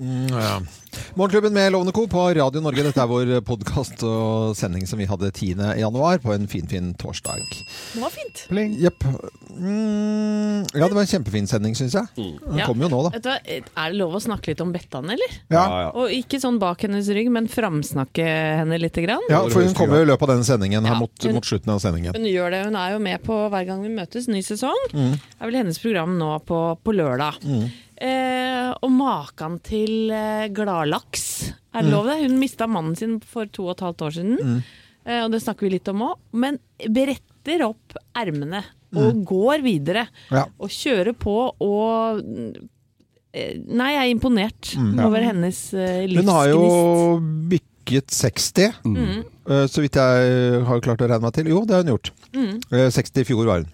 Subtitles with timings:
[0.00, 0.60] Mm, ja.
[1.14, 2.06] Morgenklubben med Lovende Co.
[2.06, 2.82] på Radio Norge.
[2.86, 5.54] Dette er vår podkast og sending som vi hadde 10.
[5.78, 7.42] januar på en finfin fin torsdag.
[7.94, 8.44] Det var fint.
[8.50, 9.04] Yep.
[9.54, 12.06] Mm, ja, det var en kjempefin sending, syns jeg.
[12.16, 12.66] Den Ja.
[12.66, 13.10] kommer jo nå, da.
[13.18, 13.30] Vet du
[13.76, 15.30] Er det lov å snakke litt om Bettan, eller?
[15.50, 15.64] Ja.
[15.84, 15.90] ja.
[15.94, 19.22] Og ikke sånn bak hennes rygg, men framsnakke henne lite grann.
[19.30, 21.78] Ja, for hun kommer jo i løpet av denne sendingen her mot, mot slutten av
[21.82, 22.14] sendingen.
[22.14, 24.78] Hun gjør det, hun er jo med på Hver gang vi møtes, ny sesong.
[24.92, 25.12] Mm.
[25.18, 27.38] Det er vel hennes program nå på, på lørdag.
[28.00, 28.08] Mm.
[28.08, 31.52] Eh, og maken til eh, gladlaks.
[31.74, 31.92] Er det Mm.
[31.92, 32.16] lov det?
[32.28, 34.38] Hun mista mannen sin for to og et halvt år siden.
[34.42, 34.62] Mm.
[35.06, 36.16] Eh, og det snakker vi litt om òg.
[36.32, 39.24] Men bretter opp ermene og Mm.
[39.24, 40.08] går videre.
[40.30, 40.44] Ja.
[40.58, 42.22] Og kjører på og
[43.34, 44.96] eh, Nei, jeg er imponert Mm.
[44.98, 45.06] Ja.
[45.06, 46.24] over hennes eh, livsgnist.
[46.24, 49.24] Hun har jo bikket 60, Mm.
[49.48, 51.46] eh, så vidt jeg har klart å regne meg til.
[51.48, 52.10] Jo, det har hun gjort.
[52.32, 52.62] Mm.
[52.72, 53.66] Eh, 60 i fjor var hun.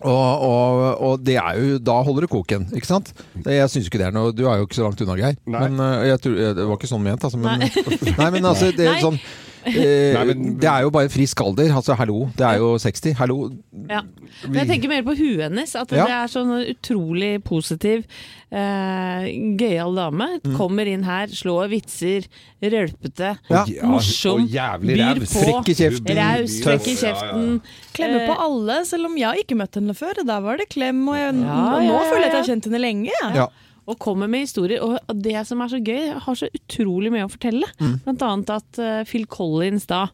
[0.00, 3.12] Og, og, og det er jo, da holder det koken, ikke sant?
[3.44, 5.36] Jeg syns ikke det er noe Du er jo ikke så langt unna, Geir.
[5.50, 7.40] Men eh, jeg tror, det var ikke sånn ment, altså.
[7.40, 8.30] Men, nei.
[8.36, 9.02] men altså, det er Nei.
[9.04, 9.20] sånn
[9.66, 11.70] eh, Nei, men- Det er jo bare frisk alder.
[11.74, 12.30] Altså, hallo.
[12.36, 13.12] Det er jo 60.
[13.18, 13.50] Hallo.
[13.88, 14.02] Ja.
[14.46, 15.74] Men jeg tenker mer på huet hennes.
[15.76, 16.04] At Ja.
[16.06, 18.04] det er sånn utrolig positiv,
[18.50, 19.24] eh,
[19.58, 20.28] gøyal dame.
[20.44, 20.56] Mm.
[20.56, 22.26] Kommer inn her, slår vitser,
[22.62, 23.64] rølpete, Ja.
[23.82, 25.44] morsom, Og jævlig byr på.
[25.44, 26.16] Frekk i kjeften.
[26.16, 26.64] Raus, Tøff.
[26.64, 27.60] frekk i kjeften.
[27.94, 30.14] Klemmer på Eh, alle, selv om jeg ikke møtte henne før.
[30.24, 32.42] Der var det klem, og, jeg, Ja, og nå ja, ja, føler jeg at jeg
[32.44, 33.10] har kjent henne lenge.
[33.34, 33.46] Ja.
[33.90, 34.82] Og kommer med historier.
[34.84, 37.66] Og det som er så gøy, har så utrolig mye å fortelle.
[37.80, 37.96] Mm.
[38.06, 40.04] Blant annet at eh, Phil Collins da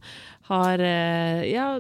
[0.47, 1.73] har eh, Ja,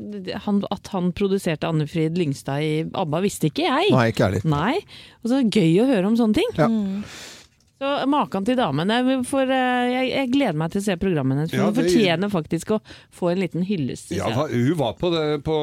[0.46, 3.94] han, at han produserte Anne Frid Lyngstad i ABBA, visste ikke jeg.
[3.94, 4.42] Nei, ikke ærlig.
[4.50, 4.74] Nei.
[5.22, 6.52] Og så gøy å høre om sånne ting.
[6.58, 6.68] Ja.
[7.76, 8.98] Så Maken til damene.
[9.04, 11.50] Jeg, for, eh, jeg, jeg gleder meg til å se programmet hennes.
[11.52, 12.80] For Ja, hun det- fortjener faktisk å
[13.14, 14.14] få en liten hyllest.
[14.16, 15.56] Ja, hun var på, det, på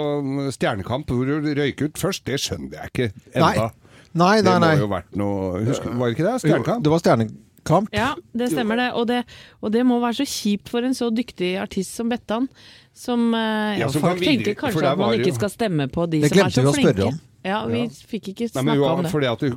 [0.54, 2.24] Stjernekamp hvor hun røyk ut først.
[2.30, 3.72] Det skjønner jeg ikke
[4.14, 4.42] Nei.
[4.46, 6.36] nei, Nei, Det må jo vært noe husker, Var det ikke det?
[6.44, 6.84] Stjernekamp?
[6.86, 7.90] Det var Stjernekamp.
[7.96, 8.90] Ja, det stemmer det.
[8.94, 9.24] Og, det.
[9.62, 12.50] og det må være så kjipt for en så dyktig artist som Bettan.
[12.94, 15.34] Som, eh, ja, som folk kan videre- tenker for kanskje der at man det ikke
[15.34, 17.08] jo- skal stemme på de Det som er glemte så vi å spørre flinke.
[17.14, 17.20] om.
[17.44, 17.88] Ja, vi Ja.
[18.08, 19.12] fikk ikke Nei, men snakka hun, om det.
[19.12, 19.48] fordi at du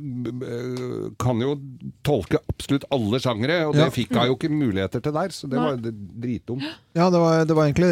[0.43, 1.53] øh, kan jo
[2.03, 3.89] tolke absolutt alle sjangere, og det Ja.
[3.89, 5.63] fikk hun jo ikke muligheter til der, så det Nei.
[5.69, 6.63] var det- dritdumt.
[6.93, 7.87] Ja, det var, det var egentlig,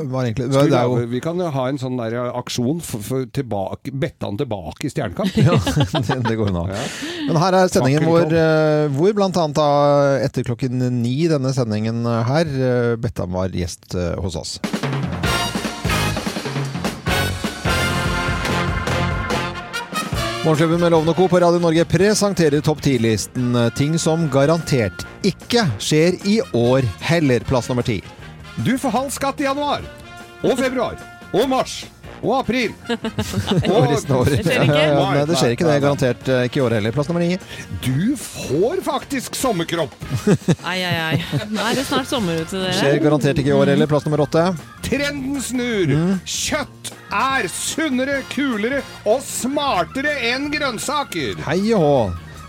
[0.00, 1.96] det var egentlig det Skal vi, er jo, lage- vi kan jo ha en sånn
[1.98, 5.34] der aksjon for, for tilbake, Bettan tilbake i Stjernekamp.
[5.48, 5.52] ja,
[6.00, 6.64] det, det går unna.
[7.26, 9.68] Men her er sendingen hvor, eh, hvor blant annet da,
[10.24, 14.43] etter klokken ni denne sendingen her, eh, Bettan var gjest eh, hos oss.
[20.44, 21.28] Morgenklubben med Lovende Co.
[21.28, 27.40] på Radio Norge presenterer topp 10-listen eh, ting som garantert ikke skjer i år heller.
[27.48, 28.02] Plass nummer ti.
[28.60, 29.80] Du får halv skatt i januar,
[30.44, 31.00] og februar,
[31.34, 31.74] og mars,
[32.24, 32.72] og april.
[32.88, 34.38] Og resten av året.
[34.38, 34.78] Det skjer ikke?
[34.78, 35.74] Ja, ja, Nei, det skjer ikke det.
[35.82, 36.94] Garantert eh, ikke i år heller.
[36.94, 37.36] Plass nummer ni.
[37.84, 39.92] Du får faktisk sommerkropp!
[40.70, 41.44] Ai, ai, ai.
[41.50, 43.90] Nå er det snart sommer ute, Skjer garantert ikke i år heller.
[43.90, 44.46] Plass nummer åtte.
[44.86, 45.92] Trenden snur!
[45.92, 46.16] Mm.
[46.24, 51.44] Kjøtt er sunnere, kulere og smartere enn grønnsaker!
[51.44, 51.94] Hei og hå.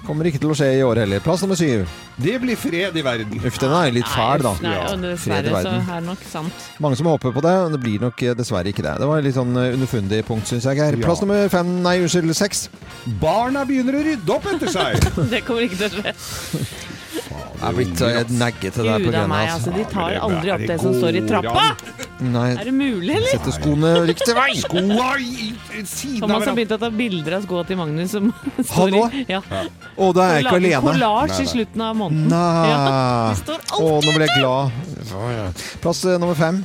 [0.06, 1.24] Kommer ikke til å skje i år heller.
[1.26, 1.84] Plass nummer syv.
[2.16, 3.42] Det blir fred i verden.
[3.44, 4.54] Uff, den er litt fæl, da.
[4.64, 6.68] Nei, og dessverre så er det nok sant.
[6.84, 8.94] Mange som håper på det, men det blir nok eh, dessverre ikke det.
[9.04, 10.80] Det var litt sånn eh, underfundig punkt, syns jeg.
[10.80, 10.88] Ja.
[11.04, 12.66] Plass nummer fem, nei, unnskyld, seks.
[13.22, 15.12] Barna begynner å rydde opp etter seg.
[15.34, 16.16] Det kommer ikke til å skje.
[17.16, 19.72] Det er blitt så naggete der på grunn av Altså.
[19.76, 21.68] De tar aldri opp det det som står i trappa!
[22.24, 23.28] Nei, Er det mulig, eller?
[23.34, 24.52] Sette skoene riktig vei.
[24.64, 26.54] Skoa i i siden av Thomas har hverandre.
[26.56, 29.18] begynt å ta bilder av skoa til Magnus som Han står i òg?
[29.34, 29.42] ja.
[29.44, 30.86] Å, da er jeg ikke Lager alene.
[30.86, 31.52] Kollasj Nei, i nei.
[31.52, 32.32] slutten av måneden.
[32.32, 33.36] Nei.
[33.42, 34.82] Står Å, alltid nå ble jeg glad.
[35.36, 35.46] Ja.
[35.84, 36.64] Plass eh, nummer fem.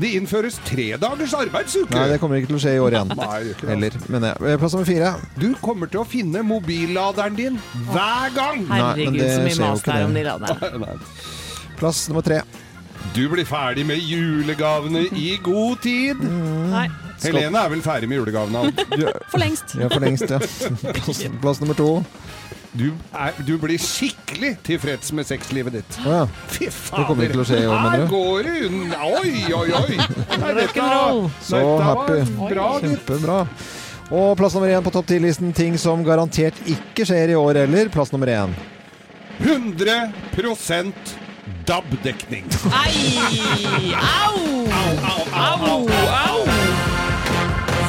[0.00, 1.90] Det innføres tredagers arbeidsuke.
[1.96, 3.10] Nei, det kommer ikke til å skje i år igjen.
[3.18, 3.72] Nei, det gjør ikke det.
[3.74, 3.98] Heller.
[4.14, 4.32] Men ja.
[4.38, 5.10] Eh, Plass nummer fire.
[5.42, 7.58] Du kommer til å finne mobilladeren din
[7.90, 8.62] hver gang!
[8.70, 10.98] Nei, men Herregud, det så mye skjer jo mas ikke det er om de laderne.
[11.82, 12.38] Plass nummer tre.
[13.14, 16.20] Du blir ferdig med julegavene i god tid.
[16.70, 16.86] Nei.
[17.20, 18.70] Helene er vel ferdig med julegavene?
[19.32, 19.74] For lengst.
[19.76, 20.38] Ja, for lengst, ja.
[20.40, 21.90] Plass, plass nummer to.
[22.70, 25.96] Du, er, du blir skikkelig tilfreds med sexlivet ditt.
[26.06, 26.22] Ja.
[26.46, 27.02] Fy fader!
[27.02, 29.00] Det kommer ikke til å skje i år, mener Her går det unna!
[29.10, 29.96] Oi, oi, oi!
[30.44, 30.84] Nei, dette,
[31.48, 32.20] Så dette happy.
[32.54, 32.68] bra.
[32.84, 33.40] Kjempebra.
[34.10, 37.90] Og plass nummer én på topp ti-listen Ting som garantert ikke skjer i år heller.
[37.94, 38.54] Plass nummer én.
[39.42, 39.98] 100
[41.66, 42.44] DAB-dekning.
[42.72, 42.94] Ai!
[43.94, 44.36] Au!
[45.34, 45.88] Au!
[45.90, 46.38] Au!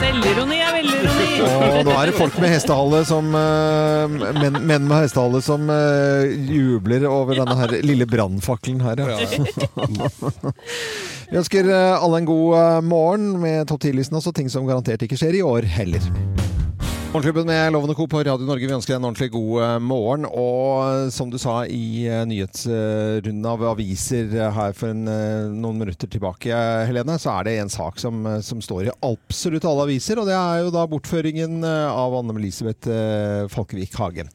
[0.01, 1.27] Selvironi er velironi.
[1.45, 6.33] Og nå er det folk med hestehale som eh, menn, menn med hestehale som eh,
[6.51, 9.03] jubler over denne her lille brannfakkelen her.
[9.05, 9.17] Ja.
[11.31, 14.17] Vi ønsker eh, alle en god morgen med topp 10-listen.
[14.19, 16.11] Også ting som garantert ikke skjer i år heller.
[17.11, 18.07] Morgenklubben med Lovende Co.
[18.07, 18.67] på Radio Norge.
[18.69, 20.23] Vi ønsker deg en ordentlig god eh, morgen.
[20.31, 25.03] Og som du sa i eh, nyhetsrunden av aviser eh, her for en,
[25.57, 26.55] noen minutter tilbake,
[26.87, 30.23] Helene, så er det en sak som, som, står i absolutt alle aviser.
[30.23, 32.87] Og det er jo da bortføringen av Anne Elisabeth
[33.51, 34.31] Falkevik Hagen.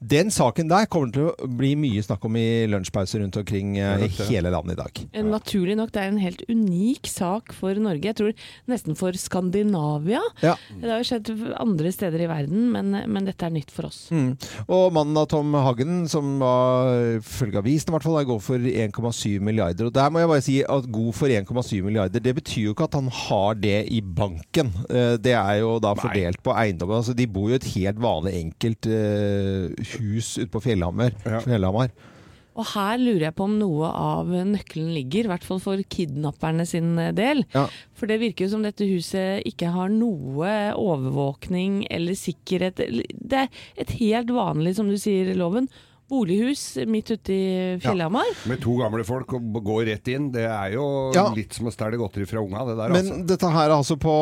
[0.00, 4.08] Den saken der kommer til å bli mye snakk om i lunsjpauser rundt omkring i
[4.30, 5.00] hele landet i dag.
[5.28, 8.08] Naturlig nok, det er en helt unik sak for Norge.
[8.08, 8.32] Jeg tror
[8.70, 10.22] nesten for Skandinavia.
[10.40, 10.54] Ja.
[10.72, 14.06] Det har jo skjedd andre steder i verden, men, men dette er nytt for oss.
[14.14, 14.32] Mm.
[14.72, 19.36] Og mannen av Tom Hagen, som var følge avisen i hvert fall, går for 1,7
[19.44, 19.90] milliarder.
[19.90, 22.88] Og der må jeg bare si at god for 1,7 milliarder, det betyr jo ikke
[22.88, 24.72] at han har det i banken.
[24.88, 26.46] Eh, det er jo da fordelt Nei.
[26.48, 27.02] på eiendommen.
[27.02, 31.14] Altså, de bor jo et helt vanlig enkelt uh, hus ute på Fjellhammer.
[31.26, 31.42] Ja.
[31.44, 31.92] Fjellhammer.
[32.58, 36.66] Og her lurer jeg på om noe av nøkkelen ligger, i hvert fall for kidnapperne
[36.68, 37.44] sin del.
[37.54, 37.66] Ja.
[37.96, 42.82] For det virker jo som dette huset ikke har noe overvåkning eller sikkerhet.
[42.82, 45.70] Det er et helt vanlig, som du sier, loven
[46.10, 47.50] bolighus midt ute i
[47.82, 48.26] Fjellhamar.
[48.32, 50.30] Ja, med to gamle folk og går rett inn.
[50.34, 50.84] Det er jo
[51.14, 51.28] ja.
[51.36, 52.94] litt som å stjele godteri fra unga, det der.
[52.94, 53.26] Men altså.
[53.30, 54.14] dette her er altså på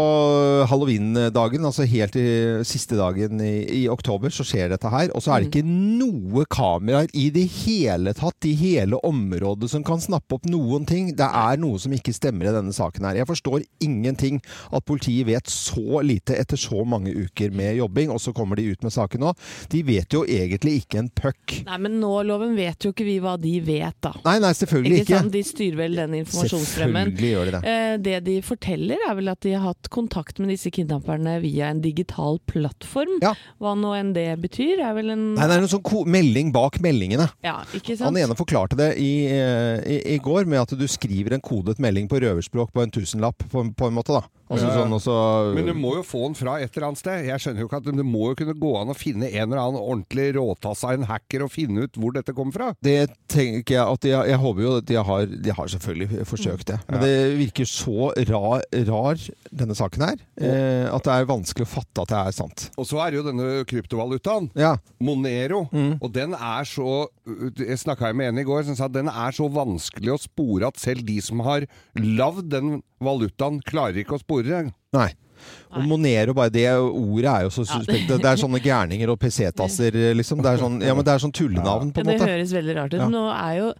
[0.71, 2.29] halloween-dagen, altså helt i
[2.69, 5.13] siste dagen i, i, oktober, så skjer dette her.
[5.17, 5.53] Og så er det mm.
[5.53, 10.87] ikke noe kameraer i det hele tatt i hele området som kan snappe opp noen
[10.89, 11.15] ting.
[11.17, 13.23] Det er noe som ikke stemmer i denne saken her.
[13.23, 14.43] Jeg forstår ingenting
[14.75, 18.69] at politiet vet så lite etter så mange uker med jobbing, og så kommer de
[18.73, 19.35] ut med saken nå.
[19.73, 21.59] De vet jo egentlig ikke en puck.
[21.67, 24.13] Nei, men nå, Loven, vet jo ikke vi hva de vet, da.
[24.25, 25.21] Nei, nei, selvfølgelig ikke.
[25.21, 25.33] ikke.
[25.35, 27.13] De styrer vel den informasjonsstrømmen.
[27.19, 27.63] Gjør de det.
[27.73, 31.73] Eh, det de forteller, er vel at de har hatt kontakt med disse kidnapperne via
[31.73, 33.19] en digital plattform.
[33.25, 33.35] Ja.
[33.63, 36.81] Hva nå enn det betyr, er vel en Nei, det er en sånn melding bak
[36.85, 37.29] meldingene.
[37.45, 38.11] Ja, ikke sant?
[38.11, 41.79] Han ene forklarte det i, eh, i, i, går med at du skriver en kodet
[41.83, 44.38] melding på røverspråk på en tusenlapp, på, på en måte, da.
[44.49, 45.15] Altså, sånn, også...
[45.57, 47.27] Men du må jo få den fra et eller annet sted.
[47.29, 49.61] Jeg skjønner jo ikke at Det må jo kunne gå an å finne en eller
[49.61, 52.71] annen ordentlig råtassa en hacker og finne ut hvor dette kommer fra.
[52.85, 56.73] Det tenker jeg at de, Jeg håper jo at de har, de har selvfølgelig forsøkt
[56.73, 56.79] det.
[56.89, 57.05] Men ja.
[57.05, 62.05] det virker så rar, rar denne saken her, eh, at det er vanskelig å fatte
[62.05, 62.67] at det er sant.
[62.81, 64.75] Og så er det jo denne kryptovalutaen, ja.
[65.05, 65.99] Monero, mm.
[66.01, 67.09] og den er så
[67.59, 70.71] Jeg snakka med en i går som sa at den er så vanskelig å spore
[70.71, 71.67] at selv de som har
[71.99, 74.77] lagd den valutaen, klarer ikke å spore det.
[74.97, 75.11] Nei.
[75.71, 78.11] Og Monero, bare det ordet er jo så suspekt.
[78.11, 80.43] Det er sånne gærninger og PC-tasser, liksom.
[80.43, 82.23] Det er sånn, ja, men det er sånn tullenavn, på en måte.
[82.25, 83.03] Det høres veldig rart ut.
[83.05, 83.11] Ja.
[83.13, 83.73] Nå er jo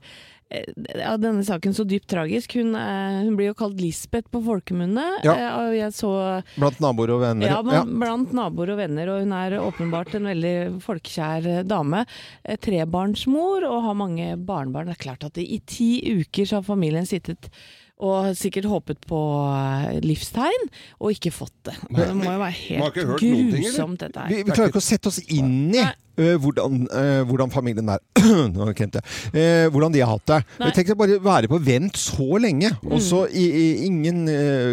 [0.49, 2.55] ja, eh, denne saken så dypt tragisk.
[2.57, 5.07] Hun, er, hun blir jo kalt Lisbeth på folkemunne.
[5.27, 5.91] Ja.
[5.95, 6.13] Så,
[6.57, 7.51] blant naboer og venner.
[7.51, 7.83] Ja, ja.
[7.85, 9.13] blant naboer og venner.
[9.13, 10.55] Og hun er åpenbart en veldig
[10.85, 12.05] folkekjær dame.
[12.45, 14.89] Eh, trebarnsmor og har mange barnebarn.
[14.93, 15.93] Det er klart at i ti
[16.23, 17.53] uker så har familien sittet
[17.99, 20.69] og sikkert håpet på eh, livstegn,
[21.03, 21.75] og ikke fått det.
[21.91, 24.31] Det må jo være helt grusomt, dette her.
[24.31, 28.03] Vi, vi, klarer ikke å sette oss inn i uh, hvordan, uh, hvordan, familien er
[28.55, 29.03] Nå jeg.
[29.35, 30.41] Uh, hvordan de har hatt det.
[30.63, 30.71] Nei.
[30.77, 33.85] Tenk deg bare være på vent så lenge, og så mm.
[33.89, 34.25] ingen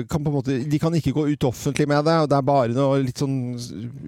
[0.10, 2.50] kan på en måte De kan ikke gå ut offentlig med det, og det er
[2.54, 3.38] bare noe litt sånn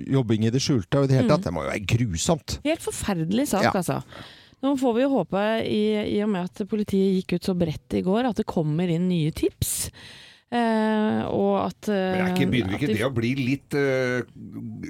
[0.05, 1.01] jobbing i det skjulte.
[1.01, 1.41] Og det, hele tatt.
[1.41, 1.47] Mm.
[1.49, 2.59] det må jo være grusomt.
[2.67, 3.73] Helt forferdelig sak, ja.
[3.73, 4.03] altså.
[4.65, 5.81] Nå får vi jo håpe, i,
[6.15, 9.05] i, og med at politiet gikk ut så bredt i går, at det kommer inn
[9.09, 9.91] nye tips.
[10.47, 14.23] Eh, og at eh, Men ikke, Begynner ikke det å bli litt, uh,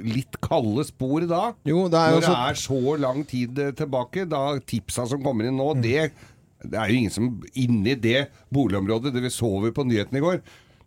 [0.05, 1.47] litt kalde spor da?
[1.65, 4.27] Jo, det er Når det er så lang tid tilbake?
[4.29, 5.81] Da tipsa som kommer inn nå, mm.
[5.81, 6.11] det,
[6.61, 10.25] det, er jo ingen som Inni det boligområdet, det vi så vi på nyhetene i
[10.27, 10.37] går,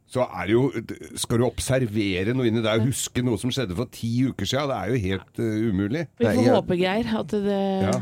[0.06, 3.74] så er det jo Skal du observere noe inni der og huske noe som skjedde
[3.74, 4.70] for ti uker siden?
[4.70, 6.06] Det er jo helt uh, umulig.
[6.14, 7.58] Vi får håpe, Geir, at det
[7.90, 7.98] ja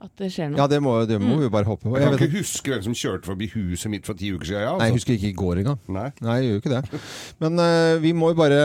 [0.00, 0.60] at det skjer noe.
[0.62, 1.42] Ja, det må, det må mm.
[1.42, 1.92] vi bare håpe på.
[2.00, 4.62] Jeg, kan ikke huske hvem som kjørte forbi huset mitt for ti uker siden.
[4.62, 4.80] Ja, altså.
[4.80, 5.80] Nei, jeg husker ikke i går engang.
[5.92, 6.06] Nei.
[6.24, 7.00] Nei, jeg gjør ikke det.
[7.44, 8.60] Men uh, vi må jo bare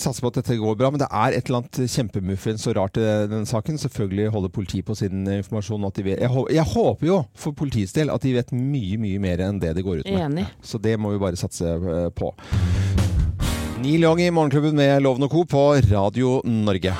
[0.00, 0.90] satse på at dette går bra.
[0.94, 3.80] Men det er et eller annet kjempemuffens og rart i denne saken.
[3.84, 5.84] Selvfølgelig holder politiet på sin informasjon.
[6.00, 9.76] Jeg, jeg, håper jo for politiets del at de vet mye, mye mer enn det
[9.76, 10.24] de går ut med.
[10.24, 10.48] Enig.
[10.64, 12.32] Så det må vi bare satse eh, på.
[13.78, 15.44] Neil Young i Morgenklubben med Loven og Co.
[15.44, 16.96] på Radio Norge.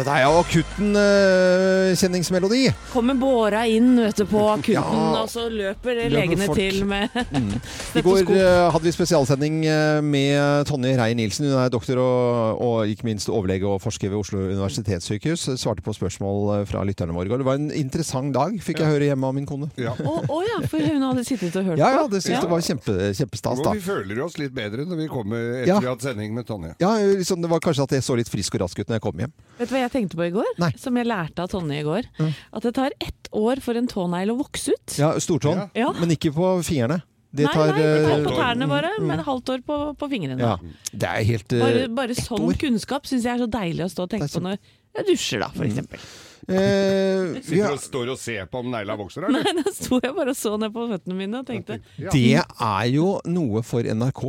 [0.00, 2.64] Dette er jo akutten-kjenningsmelodi.
[2.70, 4.82] Uh, Kommer båra inn vet du, på akutten, ja,
[5.22, 6.58] og så løper legene folk.
[6.58, 7.52] til med mm.
[7.98, 11.44] I går uh, hadde vi spesialsending uh, med Tonje Reier Nilsen.
[11.50, 15.42] Hun er doktor og, og, ikke minst overlege og forsker ved Oslo universitetssykehus.
[15.60, 16.36] Svarte på spørsmål
[16.68, 17.36] fra lytterne våre.
[17.36, 19.66] Det var en interessant dag, fikk jeg høre hjemme av min kone.
[19.80, 19.92] Ja.
[19.96, 21.82] Å oh, oh, ja, for hun hadde sittet og hørt på?
[21.82, 22.40] Ja, det syntes ja.
[22.44, 23.58] det var kjempe, kjempestas.
[23.64, 23.70] Da.
[23.76, 25.78] Vi føler oss litt bedre når vi kommer etter ja.
[25.80, 26.74] vi har hatt sending med Tonje.
[26.82, 29.04] Ja, liksom, det var kanskje at jeg så litt frisk og rask ut når jeg
[29.06, 29.34] kom hjem.
[29.56, 30.48] Vet du hva jeg tenkte på i går?
[30.62, 30.70] Nei.
[30.80, 32.08] Som jeg lærte av Tonje i går.
[32.18, 32.32] Mm.
[32.58, 34.96] At det tar ett år for en tånegl å vokse ut.
[34.98, 35.92] Ja, Stortåen, Ja.
[36.00, 37.02] Men ikke på fingrene.
[37.36, 40.38] Nei, tar, nei, det tar på eh, tærne bare, men halvt år på, på fingrene.
[40.40, 40.54] ja.
[40.92, 42.56] Det er helt uh, Bare, bare sånn år.
[42.62, 44.56] kunnskap syns jeg er så deilig å stå og tenke Det er på når
[44.96, 46.04] jeg dusjer, da, for eksempel.
[46.46, 49.44] Eh, vi Sitter og står og ser på om negla vokser, eller?
[49.44, 52.14] Nei, da sto jeg bare og så ned på føttene mine og tenkte Ja.
[52.14, 54.22] det er jo noe for NRK.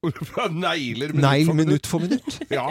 [0.60, 2.38] Negler Negl for minutt for minutt.
[2.52, 2.68] Ja,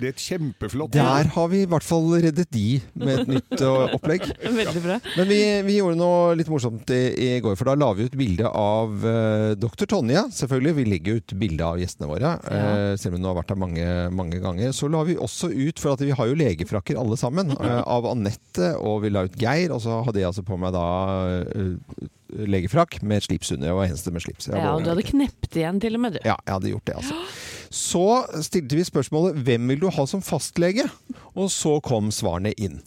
[0.00, 0.94] det er et kjempeflott.
[0.94, 4.24] Der har vi i hvert fall reddet de med et nytt eh, opplegg.
[4.58, 4.96] Veldig bra.
[5.14, 8.16] Men vi, vi gjorde noe litt morsomt i, i går, for da la vi ut
[8.18, 9.86] bilde av uh, dr.
[9.90, 10.24] Tonje.
[10.34, 13.62] Selvfølgelig, vi legger ut bilde av gjestene våre, eh, selv om hun har vært her
[13.62, 13.86] mange,
[14.18, 14.74] mange ganger.
[14.74, 18.10] Så la vi også ut, for at vi har jo legefrakker alle sammen, uh, av
[18.10, 20.84] Anette, og vi la ut Geir, og så hadde jeg altså på meg da
[21.54, 23.70] uh, legefrakk med slips under.
[23.70, 24.50] Jeg var eneste med slips.
[24.50, 26.24] Jeg Ja, og du hadde knept igjen til og med, du.
[26.26, 27.20] ja, jeg hadde gjort det, altså.
[27.74, 28.06] Så
[28.46, 30.86] stilte vi spørsmålet 'Hvem vil du ha som fastlege?'
[31.34, 32.80] Og så kom svarene inn.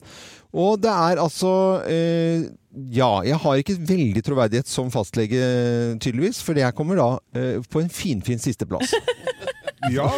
[0.55, 2.47] Og det er altså eh,
[2.93, 7.81] Ja, jeg har ikke veldig troverdighet som fastlege, tydeligvis, for jeg kommer da eh, på
[7.81, 8.93] en finfin sisteplass.
[9.93, 10.09] Ja.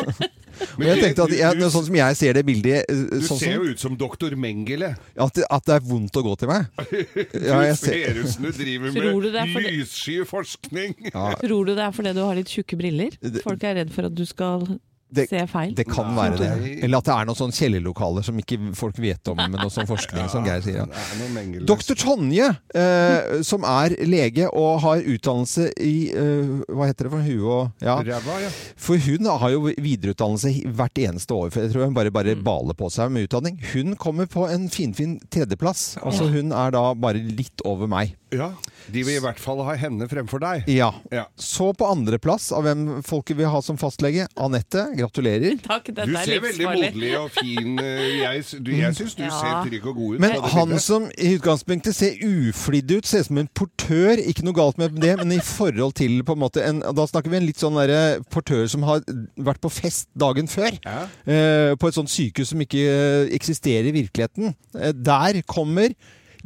[0.78, 3.54] Og jeg tenkte at jeg, Sånn som jeg ser det bildet eh, du sånn ser
[3.54, 4.94] som, jo ut som doktor Mengele.
[4.98, 6.68] at, det, at det er vondt å gå til meg.
[7.50, 10.96] Ja, jeg du ser, ser ut som du driver med lyssky forskning.
[11.12, 13.16] ja, Tror du det er fordi du har litt tjukke briller?
[13.44, 14.66] Folk er redd for at du skal
[15.12, 15.74] Det- se feil?
[15.76, 16.84] det kan være det.
[16.84, 19.88] Eller at det er noen sånne kjellerlokaler som ikke folk vet om, med noe sånn
[19.90, 20.86] forskning, som Geir sier.
[20.86, 21.66] Ja.
[21.66, 21.96] Dr.
[21.98, 27.50] Tonje, eh, som er lege og har utdannelse i eh, Hva heter det for hue
[27.50, 27.96] og ja.
[28.06, 28.50] Ræva, ja.
[28.78, 31.50] For hun har jo videreutdannelse hvert eneste år.
[31.52, 33.58] For jeg tror hun bare, bare baler på seg med utdanning.
[33.74, 35.98] Hun kommer på en finfin tredjeplass.
[36.04, 38.16] Altså Hun er da bare litt over meg.
[38.32, 38.52] Ja.
[38.90, 40.64] De vil i hvert fall ha henne fremfor deg.
[40.72, 40.88] Ja.
[41.14, 41.26] Ja.
[41.38, 44.86] Så på andreplass av hvem folket vil ha som fastlege, Anette.
[44.98, 45.58] Gratulerer.
[45.68, 49.32] Takk, Du er ser veldig moderlig og fin eh, Jeg, du, jeg syns du Ja.
[49.38, 50.22] ser trygg og god ut.
[50.24, 50.86] Men han bildet.
[50.86, 54.22] som i utgangspunktet ser uflidd ut, ser ut som en portør.
[54.32, 57.30] Ikke noe galt med det, men i forhold til på en måte en, Da snakker
[57.34, 59.04] vi en litt sånn derre portør som har
[59.38, 60.78] vært på fest dagen før.
[60.86, 61.04] Ja.
[61.30, 64.56] Eh, på et sånt sykehus som ikke eh, eksisterer i virkeligheten.
[64.78, 65.94] Eh, der kommer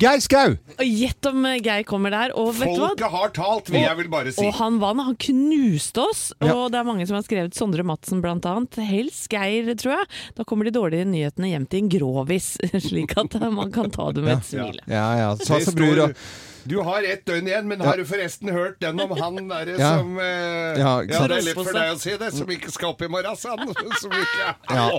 [0.01, 0.55] Geir Skau!
[0.73, 2.87] Og Gjett om eh, Geir kommer der, og vet du hva?
[2.93, 4.41] Folket har talt, vil jeg vil bare si.
[4.47, 6.23] Og han vant, han knuste oss.
[6.41, 6.55] Ja.
[6.55, 8.79] Og det er mange som har skrevet Sondre Madsen blant annet.
[8.89, 10.07] Helst Geir, tror jeg.
[10.39, 12.55] Da kommer de dårlige nyhetene hjem til en grovis,
[12.87, 14.81] slik at man kan ta det med et smil.
[14.89, 15.29] Ja, ja.
[15.37, 16.17] Så Bror og
[16.65, 19.93] Du har ett døgn igjen, men har du forresten hørt den om han derre Ja.
[19.99, 22.93] som eh, Ja, ja, det er lett for deg å si det, som ikke skal
[22.95, 23.69] opp i morgen, sa han.
[24.01, 24.89] Som ikke Ja.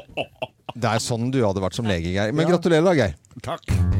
[0.74, 2.30] Det er sånn du hadde vært som lege, Geir.
[2.36, 3.18] Men gratulerer da, Geir.
[3.42, 3.93] Takk.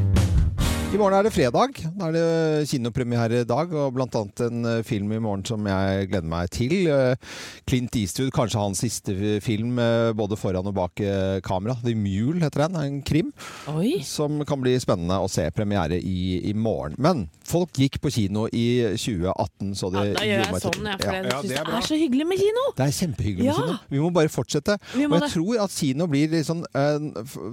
[0.95, 1.73] I morgen er det fredag.
[1.99, 5.65] Da er det kinopremiere i dag, og blant annet en eh, film i morgen som
[5.67, 6.85] jeg gleder meg til.
[6.87, 7.33] Eh,
[7.67, 11.01] Clint Eastwood, kanskje hans siste film eh, både foran og bak
[11.43, 11.75] kamera.
[11.83, 12.77] The Mule heter den.
[12.79, 13.33] En krim
[13.73, 13.97] Oi!
[14.07, 16.95] som kan bli spennende å se premiere i, i morgen.
[17.01, 21.01] Men folk gikk på kino i 2018, så det Ja, da gjør jeg sånn, jeg,
[21.03, 22.65] for jeg Ja, syns det er det er så hyggelig med kino!
[22.79, 23.77] Det er kjempehyggelig med kino.
[23.91, 24.79] Vi må bare fortsette.
[24.95, 25.31] Må og jeg det.
[25.35, 26.63] tror at kino blir litt sånn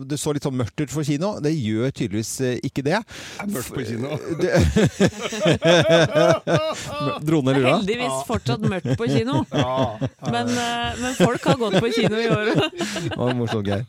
[0.06, 1.34] Det så litt sånn mørkt ut for kino.
[1.42, 3.02] Det gjør tydeligvis ikke det.
[3.39, 4.09] Det mørkt på kino.
[7.27, 7.71] Drone lua?
[7.77, 9.35] Heldigvis fortsatt mørkt på kino.
[10.33, 12.47] Men, eh, men folk har gått på kino i år.
[12.55, 13.83] Det var morsomt, Geir.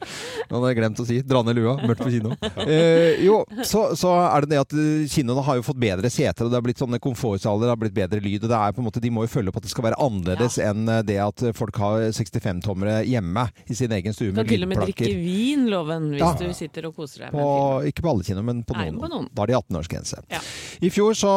[0.49, 2.29] Nå hadde jeg glemt å si 'dra ned lua', mørkt på kino.
[2.65, 6.43] Eh, jo, så, så er det det at eh, kinoene har jo fått bedre seter,
[6.45, 8.43] og det har blitt sånne komfortsaler, det har blitt bedre lyd.
[8.43, 9.99] og det er på en måte, De må jo følge opp at det skal være
[10.03, 14.47] annerledes enn eh, det at folk har 65-tommere hjemme i sin egen stue Du kan
[14.49, 16.29] til og med drikke vin, Loven, hvis Ja.
[16.39, 17.87] du sitter og koser deg På, med en film.
[17.93, 18.93] ikke på alle kino, men på noen.
[18.97, 19.27] Nei, på noen.
[19.33, 20.21] Da er det 18-årsgrense.
[20.31, 20.41] Ja.
[20.83, 21.31] I fjor så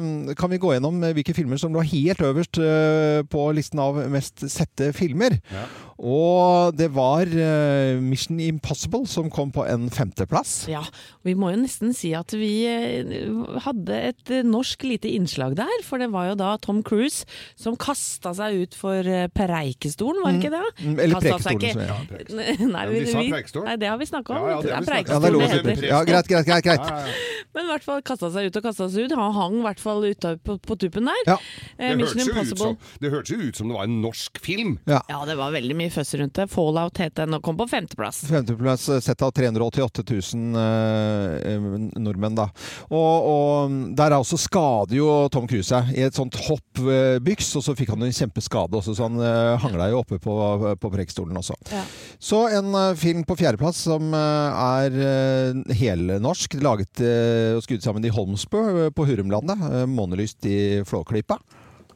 [0.00, 3.82] um, kan vi gå gjennom eh, hvilke filmer som lå helt øverst eh, på listen
[3.82, 5.38] av mest sette filmer.
[5.52, 5.66] Ja.
[5.98, 10.66] Og det var eh, Mission Impossible som kom på en femteplass.
[10.68, 10.82] Ja,
[11.24, 13.30] vi må jo nesten si at vi eh,
[13.64, 15.72] hadde et eh, norsk lite innslag der.
[15.86, 17.24] For det var jo da Tom Cruise
[17.56, 20.62] som kasta seg ut for Preikestolen, var det ikke det?
[20.84, 21.62] Mm, Eller Preikestolen.
[21.62, 21.72] ikke.
[21.72, 23.66] som jeg- Nei, Ja, vi, vi, Preikestolen.
[23.70, 24.42] nei, det har vi snakka om.
[24.42, 25.88] Ja, ja, det det er Ja, det Preikestolen heter.
[25.88, 26.64] Ja, greit, greit, greit.
[26.68, 26.84] greit.
[26.84, 27.42] Ja, ja, ja.
[27.56, 29.16] Men i hvert fall kasta seg ut og kasta seg ut.
[29.16, 31.22] Han hang i hvert fall ute på, på tuppen der.
[31.30, 31.36] Ja.
[31.80, 32.74] Det Mission hørtes jo ut Impossible.
[32.76, 34.76] som- det hørte jo ut som det var en norsk film.
[34.84, 35.00] Ja.
[35.08, 36.46] Ja, det var veldig mye føss rundt det.
[36.52, 38.22] Fallout het den og kom på femteplass.
[38.28, 41.66] Femteplass eh, sett av 388 000 eh, eh,
[42.02, 42.48] nordmenn, da.
[42.90, 47.66] Og, og der er også skader jo Tom Cruise seg i et sånt hoppbyks, og
[47.66, 49.18] så fikk han en kjempeskade også, så han
[49.62, 50.36] hangla jo oppe på,
[50.80, 51.56] på prekestolen også.
[51.72, 51.82] Ja.
[52.22, 54.94] Så en film på fjerdeplass som er
[55.76, 59.88] helnorsk, laget og skutt sammen i Holmsbø på Hurumlandet.
[59.90, 61.40] Månelyst i Flåklypa.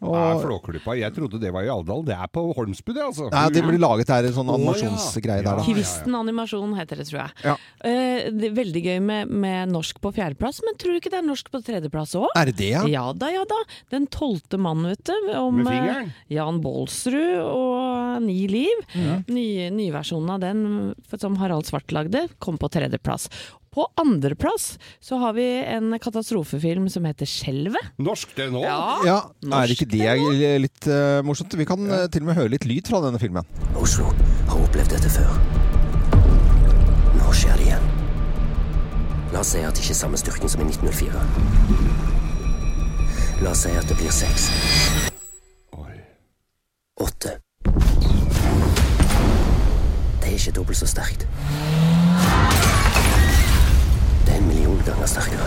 [0.00, 0.94] Og, er Flåklypa.
[0.96, 2.02] Jeg trodde det var i Alvdal.
[2.08, 3.28] Det er på Holmsbu, det, altså.
[3.32, 5.64] Nei, det blir laget her, en sånn animasjonsgreie der, da.
[5.66, 7.34] Kvisten animasjon heter det, tror jeg.
[7.44, 7.56] Ja.
[7.84, 11.20] Eh, det er veldig gøy med, med norsk på fjerdeplass, men tror du ikke det
[11.20, 12.30] er norsk på tredjeplass òg?
[12.40, 12.86] Er det det, ja?
[12.88, 13.60] Ja da, ja da.
[13.92, 15.16] Den tolvte mann, vet du.
[15.36, 16.10] Om Med eh?
[16.32, 18.84] Jan Baalsrud og Ni liv.
[19.28, 20.66] Ny, nyversjonen av den
[21.20, 23.28] som Harald Svart lagde, kom på tredjeplass.
[23.70, 27.90] På andreplass så har vi en katastrofefilm som heter 'Skjelvet'.
[28.02, 28.64] Norsk det nå?
[28.66, 31.54] Ja, Er ikke det litt uh, morsomt?
[31.54, 33.46] Vi kan uh, til og med høre litt lyd fra denne filmen.
[33.78, 34.10] Oslo
[34.50, 35.30] har opplevd dette før.
[37.14, 37.86] Nå skjer det igjen.
[39.30, 41.14] La oss si at det ikke er samme styrken som i 1904.
[43.44, 44.50] La oss si at det blir seks.
[47.00, 47.38] Åtte.
[50.18, 51.22] Det er ikke dobbelt så sterkt.
[54.86, 55.44] Det er sterkere.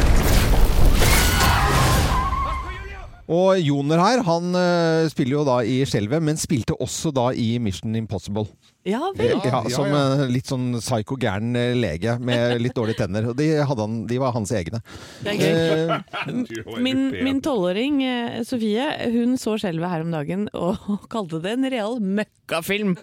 [3.34, 7.56] Og Joner her, han eh, spiller jo da i Skjelvet, men spilte også da i
[7.64, 8.46] Mission Impossible.
[8.84, 9.40] Ja vel.
[9.44, 10.00] Ja, ja, som ja.
[10.18, 13.30] eh, litt sånn psyko gæren eh, lege med litt dårlige tenner.
[13.38, 14.82] De, hadde han, de var hans egne.
[15.24, 15.94] Eh,
[16.84, 21.70] Min, min tolvåring eh, Sofie hun så skjelvet her om dagen og kalte det en
[21.72, 22.98] real møkkafilm.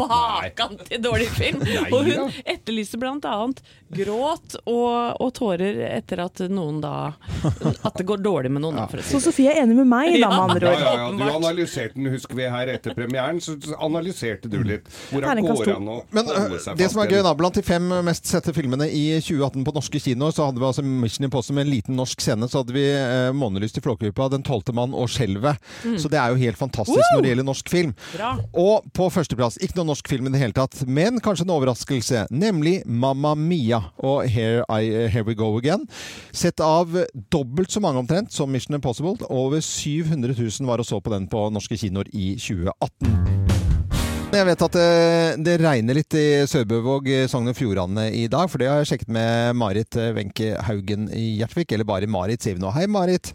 [0.00, 1.60] Makan til dårlig film!
[1.92, 3.60] og hun etterlyste annet
[3.92, 7.12] gråt og, og tårer etter at noen da
[7.86, 9.88] At det går dårlig med noen, da, for å si Så Sofie er enig med
[9.88, 10.80] meg, da, med andre ord.
[10.82, 11.08] ja, ja.
[11.08, 11.36] Du Åpenbart.
[11.38, 14.88] analyserte den, husker vi her etter premieren, så analyserte du litt.
[15.18, 15.76] Hvordan Terningkast går to.
[15.76, 15.96] an å
[16.28, 19.04] holde øh, seg det som er gøy da, blant de fem mest sette filmene i
[19.18, 22.48] 2018 på norske kinoer, så hadde vi altså Mission Impossible med en liten norsk scene.
[22.50, 25.58] Så hadde vi eh, Månelyst i Flåklypa, Den tolvte mann og Skjelvet.
[25.98, 27.94] Så det er jo helt fantastisk når det gjelder norsk film.
[28.14, 28.32] Bra.
[28.58, 32.26] Og på førsteplass, ikke noe norsk film i det hele tatt, men kanskje en overraskelse,
[32.30, 35.86] nemlig Mamma Mia og Here, I, Here We Go Again.
[36.32, 36.94] Sett av
[37.32, 39.16] dobbelt så mange omtrent som Mission Impossible.
[39.28, 43.57] Over 700 000 var og så på den på norske kinoer i 2018.
[44.28, 44.88] Jeg vet at det,
[45.46, 49.10] det regner litt i Sørbøvåg, Sogn og Fjordane i dag, for det har jeg sjekket
[49.16, 52.70] med Marit eh, Wenche Haugen i Gjertvik, eller bare Marit, sier vi nå.
[52.76, 53.32] Hei, Marit.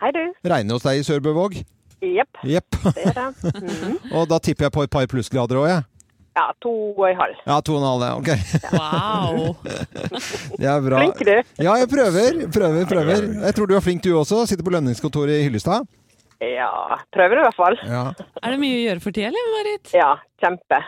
[0.00, 0.22] Hei du.
[0.48, 1.60] Regner hos deg i Sørbøvåg?
[2.00, 2.78] Jepp, Yep.
[2.96, 3.52] det er det.
[3.60, 3.96] Mhm.
[4.16, 5.86] og da tipper jeg på et par plussgrader òg, jeg.
[6.40, 7.38] Ja, to og en halv.
[7.44, 8.30] Ja, to og en halv, ok.
[8.72, 9.56] Wow!
[10.60, 11.02] Det er bra.
[11.02, 11.34] Flink du.
[11.60, 13.26] Ja, jeg prøver, prøver, prøver.
[13.44, 14.46] Jeg tror du er flink du også.
[14.48, 15.84] Sitter på lønningskontoret i Hyllestad.
[16.40, 16.70] Ja,
[17.12, 17.74] prøver i hvert fall.
[17.84, 18.04] Ja.
[18.40, 19.90] Er det mye å gjøre for tida, eller Marit?
[19.92, 20.78] Ja, kjempe.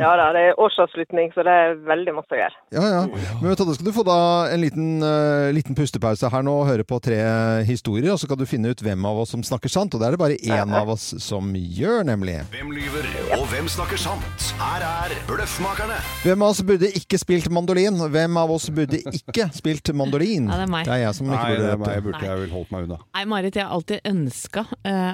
[0.00, 2.60] Ja da, det er årsavslutning, så det er veldig masse å gjøre.
[2.74, 3.02] Ja, ja.
[3.40, 4.18] Men vet du, da skal du få da
[4.50, 7.18] en liten, uh, liten pustepause her nå og høre på tre
[7.68, 10.08] historier, og så kan du finne ut hvem av oss som snakker sant, og det
[10.08, 12.38] er det bare én av oss som gjør, nemlig.
[12.54, 14.50] Hvem lyver, og hvem snakker sant?
[14.60, 15.98] Her er Bløffmakerne.
[16.24, 17.98] Hvem av oss burde ikke spilt mandolin?
[18.10, 20.48] Hvem av oss burde ikke spilt mandolin?
[20.50, 20.86] Ja, det er meg.
[20.88, 22.74] Det er jeg som ikke Nei, det burde er meg, jeg burde jeg vel holdt
[22.74, 23.00] meg unna.
[23.16, 24.66] Nei, Marit, jeg har alltid ønska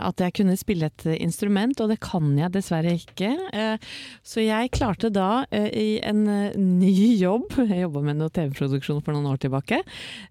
[0.06, 3.30] at jeg kunne spille et eh, instrument, og det kan jeg dessverre ikke.
[3.52, 3.85] Eh,
[4.26, 9.02] så jeg klarte da, eh, i en eh, ny jobb, jeg jobba med noe TV-produksjon
[9.04, 9.82] for noen år tilbake,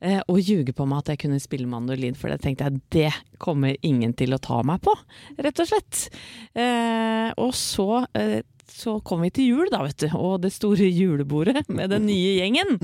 [0.01, 3.13] eh, å ljuge på meg at jeg kunne spille mandolin, for det tenkte jeg det
[3.41, 4.93] kommer ingen til å ta meg på,
[5.41, 6.07] rett og slett.
[6.55, 10.07] Eh, og så eh, så kom vi til jul, da, vet du.
[10.17, 12.75] Og det store julebordet med den nye gjengen.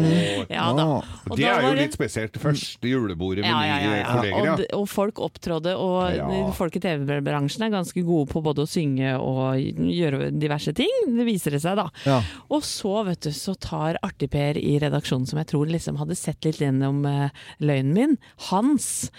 [0.51, 0.85] Ja da.
[1.27, 2.37] Og det da er jo litt spesielt.
[2.41, 4.51] Første julebordet med ja, ja, ja, nye kolleger.
[4.51, 9.15] Og, og folk opptrådde, og folk i TV-bransjen er ganske gode på både å synge
[9.19, 9.59] og
[9.91, 11.11] gjøre diverse ting.
[11.17, 12.19] Det viser det seg, da.
[12.51, 16.45] Og så, vet du, så tar Artig-Per i redaksjonen, som jeg tror liksom hadde sett
[16.47, 17.29] litt gjennom uh,
[17.63, 19.09] løgnen min, Hans,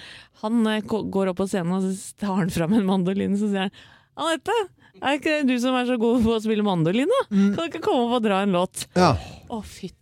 [0.42, 3.74] han uh, går opp på scenen og tar han fram en mandolin, så sier han
[4.22, 4.54] Anette,
[5.00, 7.22] er ikke det du som er så god på å spille mandolin, da?
[7.30, 8.86] Kan du ikke komme opp og dra en låt?
[8.98, 9.14] Ja.
[9.48, 9.96] Å, fytti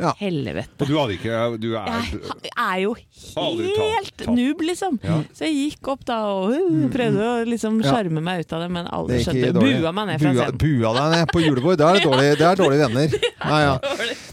[0.00, 0.12] Ja.
[0.20, 0.68] helvete.
[0.80, 4.98] Og du hadde ikke Du er Jeg er jo helt noob, liksom.
[5.36, 7.92] Så jeg gikk opp da og uh, prøvde å liksom Ja.
[7.94, 9.52] sjarme meg ut av det, men alle skjønte.
[9.60, 10.58] Bua meg ned fra Bua, scenen.
[10.64, 11.78] bua deg ned på julebord.
[11.80, 13.16] Det er dårlig, det er dårlige venner.
[13.50, 13.74] Nei, ja.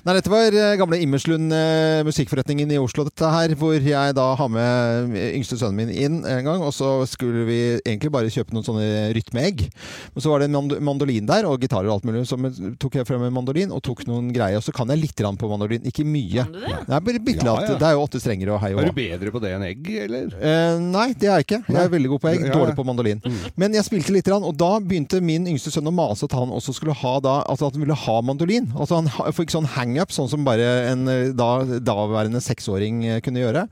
[0.08, 4.28] Nei, dette var eh, gamle Immerslund eh, musikkforretningen i Oslo, dette her, hvor jeg da
[4.40, 8.32] har med eh, yngste sønnen min inn en gang, og så skulle vi egentlig bare
[8.32, 8.86] kjøpe noen sånne
[9.18, 9.66] rytmeegg.
[10.14, 10.56] Men så var det en
[10.88, 12.40] mandolin der, og gitarer og alt mulig, så
[12.80, 14.62] tok jeg frem en mandolin og tok noen greier.
[14.62, 16.44] Og så kan jeg litt på mandolin, ikke mye.
[16.46, 16.76] Kan du det?
[16.88, 17.76] Nei, bare bitte Ja, ja.
[17.78, 19.90] Det er jo åtte strenger og hei og Er du bedre på det enn egg,
[20.06, 20.32] eller?
[20.38, 21.62] Eh, nei, det er jeg ikke.
[21.68, 23.22] Jeg er veldig god på egg, dårlig på mandolin.
[23.56, 26.52] Men jeg spilte litt, grann, og da begynte min yngste sønn å mase at han
[26.54, 28.70] også skulle ha da, altså at han ville ha mandolin.
[28.76, 33.44] Altså Han fikk sånn hangup, sånn som bare en eh, da, daværende seksåring eh, kunne
[33.44, 33.68] gjøre.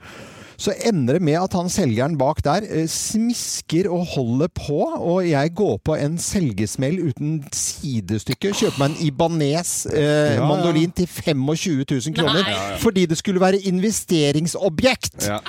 [0.58, 5.30] Så ender det med at han selgeren bak der eh, smisker og holder på, og
[5.30, 8.54] jeg går på en selgesmell uten sidestykke.
[8.56, 10.48] Kjøper meg en Ibanez eh, ja.
[10.48, 12.76] mandolin til 25 000 kroner Nei.
[12.82, 15.28] fordi det skulle være investeringsobjekt!
[15.28, 15.42] Ja.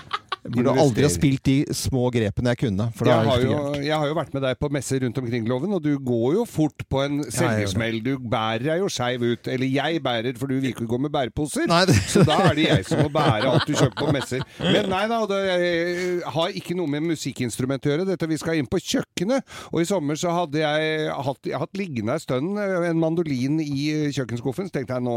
[0.52, 2.86] Burde aldri ha spilt de små grepene jeg kunne.
[3.00, 5.82] Jeg har, jo, jeg har jo vært med deg på messer rundt omkring, Loven, og
[5.84, 8.00] du går jo fort på en selgesmell.
[8.04, 9.48] Du bærer deg jo skeiv ut.
[9.52, 11.66] Eller jeg bærer, for du vil ikke gå med bæreposer.
[11.70, 14.42] Nei, det- Så da er det jeg som må bære alt du kjøper på messer.
[14.60, 18.06] Men nei da, det eh, har ikke noe med musikkinstrument å gjøre.
[18.06, 19.42] Dette Vi skal inn på kjøkkenet.
[19.72, 23.60] Og i sommer så hadde jeg hatt, jeg hatt liggende ei stund eh, en mandolin
[23.60, 24.68] i eh, kjøkkenskuffen.
[24.68, 25.16] Så tenkte jeg nå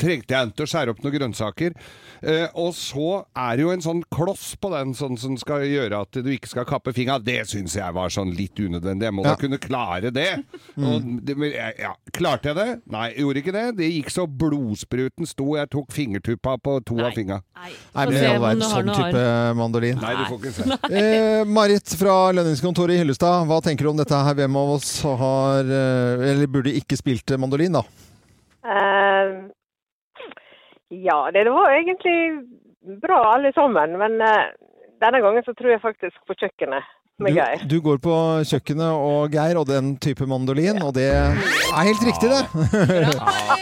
[0.00, 1.74] trengte jeg ikke å skjære opp noen grønnsaker.
[2.54, 6.16] Og så er det jo en sånn kloss på den sånn som skal gjøre at
[6.24, 7.18] du ikke skal kappe fingra.
[7.20, 9.10] Det syns jeg var sånn litt unødvendig.
[9.10, 9.34] Jeg må Ja.
[9.34, 10.30] da kunne klare det.
[10.80, 12.68] Og det men ja, klarte jeg det?
[12.90, 13.64] Nei, jeg gjorde ikke det.
[13.82, 15.50] Det gikk så blodspruten sto.
[15.58, 17.42] Jeg tok fingertuppa på to av fingra.
[17.60, 19.24] Nei, Nei, men i det verden, sånn type
[19.60, 20.00] mandolin.
[20.00, 20.78] Nei, du får ikke se.
[20.94, 24.34] Eh, Marit fra lønningskontoret i Hyllestad, hva tenker du om dette her?
[24.40, 27.84] Hvem av oss har eh, Eller burde ikke spilt mandolin, da?
[28.64, 29.32] Eh,
[31.04, 32.18] ja, det var egentlig
[32.84, 34.52] bra alle sammen, men eh,
[35.00, 36.84] denne gangen så tror jeg faktisk på kjøkkenet
[37.22, 37.60] med Geir.
[37.62, 38.14] Du, du går på
[38.48, 41.36] kjøkkenet og Geir og den type mandolin, og det er
[41.86, 42.42] helt riktig, det.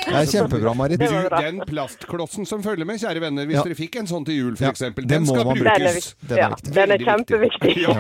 [0.03, 0.99] Det er kjempebra, Marit.
[1.01, 3.63] Bruk Du, den plastklossen som følger med, kjære venner, hvis Ja.
[3.65, 6.09] dere fikk en sånn til jul Ja, f.eks., det den skal man Den er, brukes.
[6.27, 6.73] Den er ja, viktig.
[6.75, 7.75] den er kjempeviktig.
[7.87, 7.95] Ja.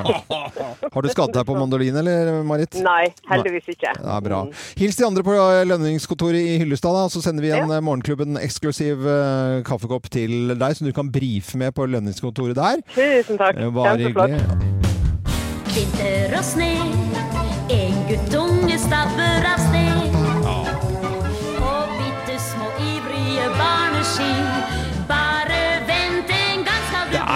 [0.93, 2.77] Har du skadet deg på mandolin, eller, Marit?
[2.85, 3.93] Nei, heldigvis ikke.
[4.03, 4.43] Ja, bra.
[4.49, 4.53] Mm.
[4.83, 5.37] Hils de andre på
[5.71, 7.79] lønningskontoret i Hyllestad, da, så sender vi en Ja.
[7.79, 12.83] eh, Morgenklubben eksklusiv uh, kaffekopp til deg, som du kan brife med på lønningskontoret der.
[12.97, 13.57] Tusen takk.
[13.57, 14.92] Eh, Kjempeflott.
[15.73, 17.02] Vinter og sne,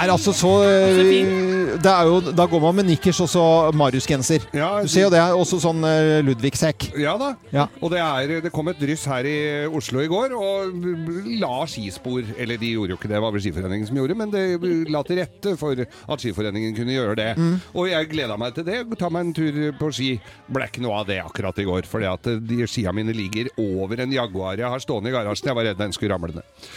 [0.07, 3.45] er altså så eh, det er jo, Da går man med nikkers og så
[3.77, 4.47] Marius-genser.
[4.57, 5.21] Ja, Du ser jo det.
[5.21, 6.89] er Også sånn eh, Ludvig-sekk.
[7.01, 7.33] Ja da.
[7.53, 7.67] Ja.
[7.81, 10.87] Og det, er, det kom et dryss her i Oslo i går og
[11.41, 14.33] la skispor Eller de gjorde jo ikke det, det var vel Skiforeningen som gjorde, men
[14.33, 14.43] det
[14.93, 17.29] la til rette for at Skiforeningen kunne gjøre det.
[17.39, 17.55] Mm.
[17.77, 18.81] Og jeg gleda meg til det.
[19.01, 20.11] Ta meg en tur på ski.
[20.53, 24.03] Ble ikke noe av det akkurat i går, fordi at de skia mine ligger over
[24.05, 25.51] en Jaguar jeg har stående i garasjen.
[25.51, 26.69] Jeg var redd den skulle ramle ned.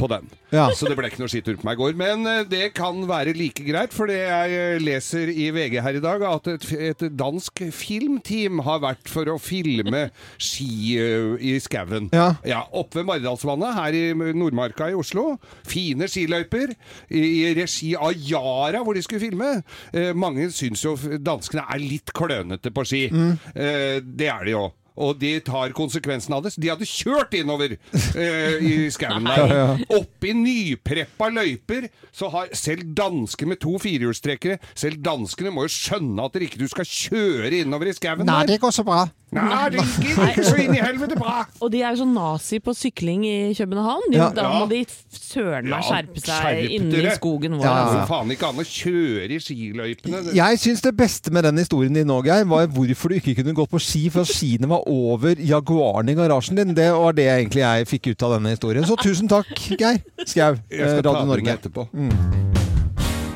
[0.00, 0.30] På den.
[0.50, 0.70] Ja.
[0.74, 1.96] Så det ble ikke noe skitur på meg i går.
[2.00, 5.98] Men eh, det kan være like greit, for det jeg eh, leser i VG her
[5.98, 10.06] i dag, at et, et dansk filmteam har vært for å filme
[10.40, 12.08] ski eh, i skauen.
[12.16, 12.64] Ja.
[12.72, 15.36] Oppe ved Maridalsvannet her i Nordmarka i Oslo.
[15.68, 19.52] Fine skiløyper i, i regi av Yara, hvor de skulle filme.
[19.92, 23.06] Eh, mange syns jo danskene er litt klønete på ski.
[23.54, 24.66] Eh, det er de jo.
[25.00, 26.52] Og de tar konsekvensen av det.
[26.54, 29.80] Så de hadde kjørt innover eh, i skauen der.
[29.96, 36.24] Oppi nypreppa løyper så har selv dansker med to firehjulstrekkere Selv danskene må jo skjønne
[36.26, 38.28] at dere ikke du skal kjøre innover i skauen der.
[38.32, 39.06] Nei, det går så bra.
[39.30, 41.44] Nei, det gikk ikke så inn i helvete bra!
[41.62, 44.08] Og de er jo sånn nazi på sykling i København.
[44.10, 44.26] De, Ja.
[44.34, 44.80] Da må de
[45.14, 47.62] søren meg skjerpe seg ja, inne i skogen vår.
[47.62, 48.00] Ja, Altså.
[48.10, 50.22] faen ikke an å kjøre i skiløypene.
[50.34, 53.54] Jeg syns det beste med den historien din nå, Geir, var hvorfor du ikke kunne
[53.54, 56.74] gått på ski for skiene var over Jaguaren i garasjen din.
[56.76, 58.86] Det var det egentlig jeg fikk ut av denne historien.
[58.86, 61.56] Så tusen takk, Geir Skau, eh, Radio Norge.
[61.58, 61.86] etterpå.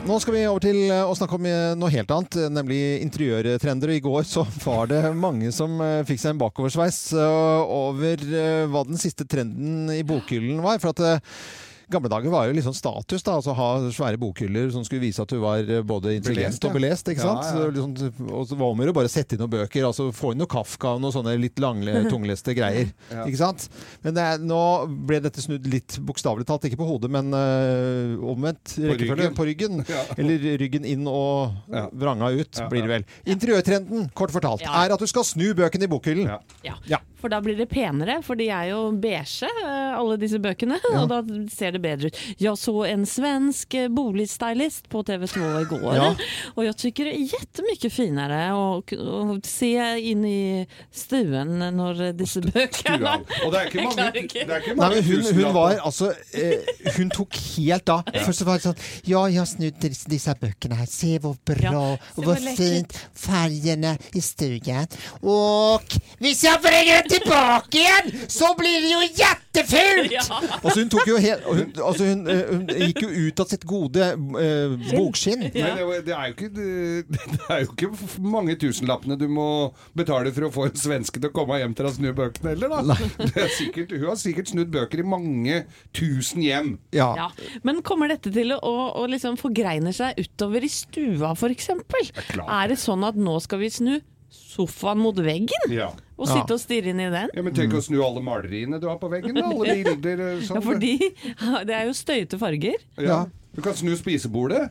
[0.04, 3.94] Nå skal vi over til eh, å snakke om eh, noe helt annet, nemlig interiørtrender.
[3.94, 8.26] I går så var det mange som fikk seg en bakoversveis over
[8.68, 10.82] hva den siste trenden i bokhyllen var.
[10.82, 11.22] For at
[11.94, 15.22] Gamle dager var jo litt sånn status, da, altså ha svære bokhyller som skulle vise
[15.22, 16.70] at du var eh, både intelligent Belest, ja.
[16.70, 17.10] og belest.
[17.12, 17.44] ikke sant?
[17.44, 17.64] Ja, ja.
[17.64, 20.42] Så liksom, og så var det å bare sette inn noen bøker, altså få inn
[20.42, 22.90] noe Kafka og noen sånne litt langle, tungleste greier.
[23.12, 23.24] Ja.
[23.28, 23.68] ikke sant?
[24.04, 24.60] Men det er, nå
[25.06, 29.14] ble dette snudd litt bokstavelig talt, ikke på hodet, men øh, omvendt rekkefølge.
[29.14, 29.34] ryggen.
[29.38, 29.84] På ryggen.
[30.18, 31.86] Eller ryggen inn og Ja.
[31.92, 33.04] vranga ut, Ja, blir det vel.
[33.34, 34.84] Interiørtrenden, kort fortalt, Ja.
[34.84, 36.26] er at du skal snu bøkene i bokhyllen.
[36.26, 36.38] Ja.
[36.64, 36.74] Ja.
[36.86, 36.98] Ja.
[37.20, 40.76] For da blir det penere, for de er jo beige, eh, alle disse bøkene.
[40.92, 42.20] Og da ser det bedre ut.
[42.40, 45.88] Jeg så en svensk eh, boligstylist på TV2 i går.
[45.96, 46.10] Ja.
[46.54, 49.72] Og jeg tycker det er jättemycket finere å, å se
[50.10, 50.44] inn i
[50.94, 55.08] stuen når disse bøkene Og det er ikke mange, det er ikke Nei, mange men
[55.08, 56.66] hun, hun var altså eh,
[56.98, 58.12] Hun tok helt av.
[58.26, 60.90] Først var det sånn Ja, jeg har snudd disse, disse bøkene her.
[60.90, 64.90] Se hvor bra Ja, og se hvor hvor fint fargene i stuen.
[65.22, 69.02] Og hvis jeg bringer den tilbake igjen, så blir det jo
[69.54, 70.12] jättefult!
[70.12, 70.24] Ja.
[70.60, 73.66] Altså hun tok jo helt hun, altså hun, eh, hun gikk jo ut av sitt
[73.68, 75.46] gode eh, bokskinn.
[75.54, 75.74] Ja.
[75.78, 76.68] det, det, er jo ikke, det,
[77.34, 79.48] det er jo ikke mange tusenlappene du må
[79.96, 82.74] betale for å få en svenske til å komme hjem til å snu bøkene heller,
[82.74, 82.98] da.
[83.34, 85.60] Det er sikkert, hun har sikkert snudd bøker i mange
[85.96, 86.74] tusen hjem.
[86.94, 87.10] Ja.
[87.18, 87.28] Ja,
[87.66, 91.70] Men kommer dette til å, å, å liksom forgreine seg utover i stua, f.eks.?
[91.74, 93.94] Er, Er det sånn at nå skal vi snu
[94.34, 95.70] sofaen mot veggen?
[95.72, 95.88] Ja.
[96.18, 97.30] Og sitte og stirre inn i den?
[97.34, 99.34] ja, Men tenk å snu alle maleriene du har på veggen.
[99.34, 99.48] Da.
[99.50, 100.22] Alle bilder.
[100.28, 100.60] eh, Sånn.
[100.60, 100.92] Ja, fordi
[101.70, 102.78] det er jo støyte farger.
[103.02, 103.24] Ja.
[103.54, 104.68] Du kan snu spisebordet.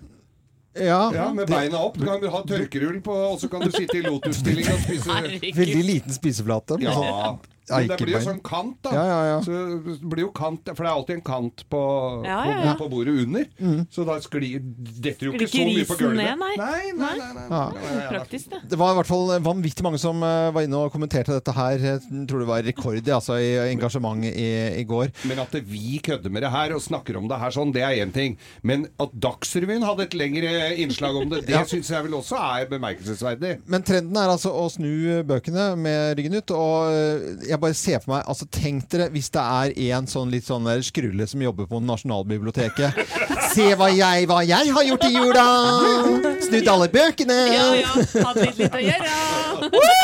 [0.74, 1.12] Ja.
[1.14, 2.00] Ja, Med beina opp.
[2.00, 5.18] Du kan ha tørkerull på, og så kan du sitte i lotusstilling og spise
[5.60, 6.80] Veldig liten spiseflate.
[6.82, 7.36] Ja.
[7.70, 8.92] Ja, Men det blir jo sånn kant, da.
[8.92, 9.36] Ja, ja, ja.
[9.46, 9.52] Så
[9.86, 11.82] det blir jo kant, For det er alltid en kant på,
[12.28, 12.74] Ja, på, ja, ja.
[12.76, 13.46] på bordet under.
[13.62, 13.86] Mm.
[13.94, 16.18] Så da sklir detter jo ikke så mye på gulvet.
[16.20, 16.50] ned, nei.
[16.60, 18.02] nei, nei, nei, nei.
[18.12, 18.60] Praktisk, det.
[18.74, 21.78] Det var i hvert fall vanvittig mange som eh, var inne og kommenterte dette her.
[21.80, 24.50] Jeg tror det var rekord altså, i engasjement i,
[24.82, 25.14] i går.
[25.32, 28.02] Men at vi kødder med det her og snakker om det her sånn, det er
[28.04, 28.36] én ting.
[28.62, 30.52] Men at Dagsrevyen hadde et lengre
[30.84, 31.64] innslag om det, det Ja.
[31.70, 33.56] syns jeg vel også er bemerkelsesverdig.
[33.72, 36.52] Men trenden er altså å snu bøkene med ryggen ut.
[36.52, 40.32] Og eh, jeg bare ser for meg altså Tenk dere hvis det er en sånn
[40.34, 43.00] litt sånn der skrulle som jobber på Nasjonalbiblioteket.
[43.54, 45.46] Se hva jeg, hva jeg har gjort i jula!
[46.44, 47.40] Snudd alle bøkene!
[47.54, 47.94] Ja, ja.
[48.26, 49.14] Hatt litt litt å gjøre.
[49.78, 50.04] Wow!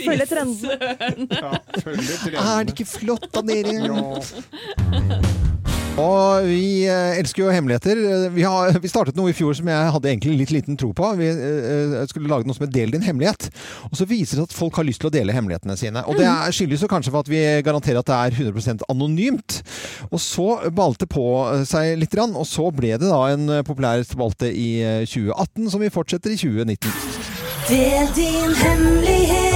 [0.00, 1.28] følger trenden.
[1.30, 1.52] Ja,
[1.84, 3.76] følger Er det ikke flott av dere?
[3.82, 5.60] Ja.
[6.00, 7.98] Og vi eh, elsker jo hemmeligheter.
[8.00, 10.88] Eh, Vi, har, vi startet noe i fjor som jeg hadde egentlig litt liten tro
[10.96, 11.10] på.
[11.18, 13.50] Vi eh, skulle lage noe som het Del din hemmelighet.
[13.90, 16.04] Og så viser det at folk har lyst til å dele hemmelighetene sine.
[16.08, 19.60] Og det skyldes jo kanskje for at vi garanterer at det er 100% anonymt.
[20.08, 21.26] Og så balte på
[21.68, 25.92] seg litt, og så ble det da en populær spalte i eh, 2018 som vi
[25.92, 26.88] fortsetter i 2019.
[27.68, 29.51] Del din hemmelighet.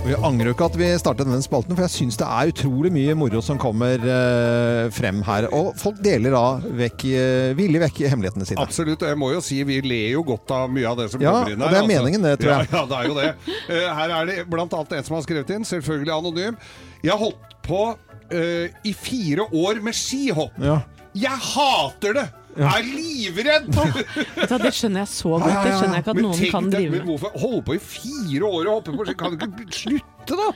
[0.00, 2.88] Vi angrer jo ikke at vi startet denne spalten, for jeg syns det er utrolig
[2.94, 5.46] mye moro som kommer eh, frem her.
[5.54, 6.44] Og folk deler da
[6.80, 8.64] vekk, eh, villig vekk hemmelighetene sine.
[8.64, 9.04] Absolutt.
[9.04, 11.34] og Jeg må jo si vi ler jo godt av mye av det som Ja,
[11.36, 11.68] kommer inn her.
[11.68, 12.70] og det er meningen det, tror jeg.
[12.72, 13.28] Ja, ja, det er jo det.
[13.68, 16.58] Uh, Her er det blant annet en som har skrevet inn, selvfølgelig anonym.
[17.04, 20.56] Jeg har holdt på uh, i fire år med skihopp.
[20.64, 20.80] Ja.
[21.12, 22.28] Jeg hater det!
[22.56, 23.68] Jeg er livredd!
[23.70, 25.44] Vet du hva, Det skjønner jeg så godt.
[25.64, 27.08] Det skjønner jeg ikke at noen kan drive men med.
[27.10, 29.14] hvorfor holde på i fire år og hoppe på ski?
[29.22, 30.48] Kan du ikke slutte, da?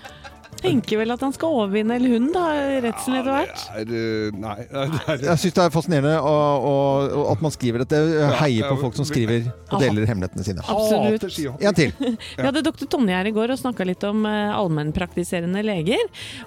[0.64, 2.44] Tenker vel at han skal overvinne, eller hun, da.
[2.84, 3.64] Redselen etter hvert.
[3.90, 4.54] Det er, eh, nei,
[4.94, 8.00] det er, Jeg syns det er fascinerende og, og, og at man skriver dette.
[8.40, 10.64] Heier på folk som skriver og deler hemmelighetene sine.
[10.64, 11.26] Absolutt.
[11.60, 11.92] En til.
[12.38, 16.00] Vi hadde doktor Tonje her i går og snakka litt om eh, allmennpraktiserende leger.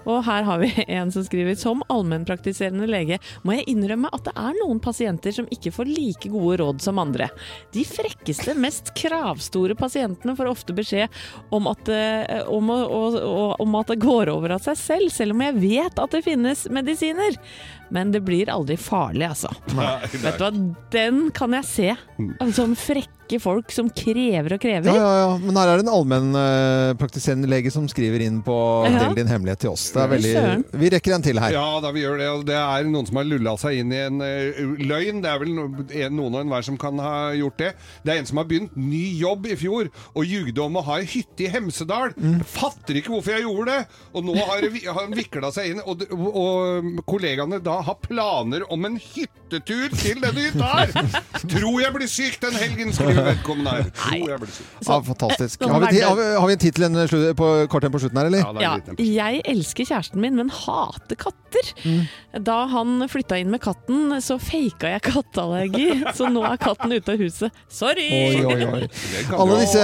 [0.08, 4.34] Og her har vi en som skriver som allmennpraktiserende lege må jeg innrømme at det
[4.40, 7.30] er noen pasienter som ikke får like gode råd som andre.
[7.76, 11.14] De frekkeste, mest kravstore pasientene får ofte beskjed
[11.54, 11.92] om at,
[12.50, 16.00] om, om, å- om at det går over av seg selv, selv om jeg vet
[16.00, 17.38] at det finnes medisiner.
[17.94, 19.52] Men det blir aldri farlig, altså.
[19.74, 20.52] Vet du hva,
[20.96, 21.94] den kan jeg se.
[22.58, 24.88] Sånn frekke folk som krever og krever.
[24.88, 25.32] Ja, ja, ja.
[25.44, 28.56] Men her er det en allmennpraktiserende lege som skriver inn på
[28.88, 29.04] Ja.
[29.04, 29.90] Del din hemmelighet til oss.
[29.94, 30.34] Det er veldig,
[30.80, 31.54] vi rekker en til her.
[31.54, 32.30] Ja, da vi gjør det.
[32.48, 35.22] Det er noen som har lulla seg inn i en uh, løgn.
[35.24, 37.72] Det er vel noen og enhver som kan ha gjort det.
[38.06, 41.00] Det er en som har begynt ny jobb i fjor og jugde om å ha
[41.02, 42.16] ei hytte i Hemsedal.
[42.18, 42.40] Mm.
[42.48, 44.00] Fatter ikke hvorfor jeg gjorde det!
[44.14, 48.66] Og nå har, har han vikla seg inn, og, og, og kollegaene da har planer
[48.74, 51.20] om en hyttetur til denne hytta her!
[51.54, 53.90] Tror jeg blir syk den helgen, skriver vedkommende her.
[54.88, 55.62] Ja, fantastisk.
[55.64, 58.00] Sånn Har vi, har vi, har vi tid til en slu- på, kort en på
[58.04, 58.62] slutten her, eller?
[58.62, 61.72] Ja, Ja, jeg elsker kjæresten min, men hater katter.
[61.88, 62.02] Mm.
[62.46, 67.16] Da han flytta inn med katten, så faka jeg katteallergi, så nå er katten ute
[67.16, 67.52] av huset.
[67.72, 68.08] Sorry!
[68.12, 68.82] Oi, oi, oi.
[69.40, 69.82] Alle disse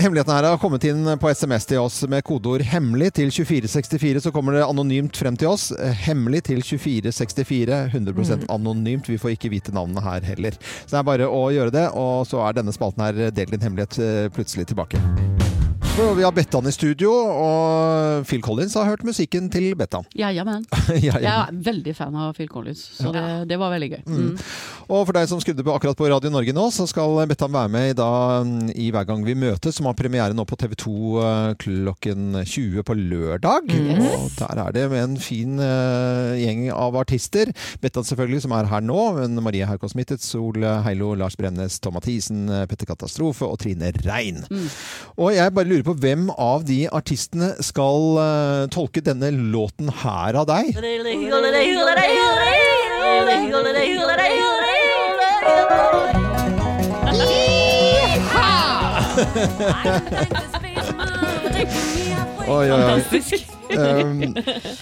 [0.00, 4.22] hemmelighetene her har kommet inn på SMS til oss med kodeord 'hemmelig' til 2464.
[4.24, 5.70] Så kommer det anonymt frem til oss.
[5.72, 7.90] Eh, Hemmelig til 2464.
[7.92, 9.08] 100% anonymt.
[9.08, 10.56] Vi får ikke vite navnene her heller.
[10.86, 13.62] Så det er bare å gjøre det, og så er denne spalten her Del din
[13.62, 15.00] hemmelighet eh, plutselig tilbake.
[16.00, 20.06] Og vi har Bettan i studio, og Phil Collins har hørt musikken til Bettan.
[20.16, 20.46] Ja, ja,
[20.96, 24.00] Jeg er veldig fan av Phil Collins, så det, det var veldig gøy.
[24.08, 24.30] Mm.
[24.88, 27.70] Og for deg som skrudde på akkurat på Radio Norge nå, så skal Bettan være
[27.74, 28.08] med i, da,
[28.46, 32.40] mm, i Hver gang vi møtes, som har premiere nå på TV 2 eh, klokken
[32.48, 33.68] 20 på lørdag.
[34.00, 37.52] Og der er det med en fin uh, gjeng av artister.
[37.84, 38.98] Bettan selvfølgelig, som er her nå.
[39.20, 44.42] Men Marie Haukås Mittet, Sol Heilo, Lars Bremnes, Tom Mathisen, Petter Katastrofe og Trine Rein.
[45.20, 50.38] Og jeg bare lurer på hvem av de artistene skal uh, tolke denne låten her
[50.40, 50.74] av deg?
[62.50, 62.80] Oi, oi, oi.
[62.80, 63.59] Fantastisk.
[63.70, 64.34] Um,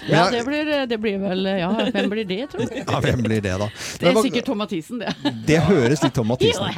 [0.08, 2.76] Ja, det blir, det blir vel Ja, hvem blir det, tror du?
[2.80, 3.68] ja, hvem blir det, da?
[4.00, 5.12] Det er sikkert Tom Mathisen, det.
[5.48, 6.74] Det høres litt Tom Mathisen ut.